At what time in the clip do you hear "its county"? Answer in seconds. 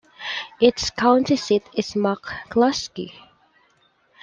0.59-1.35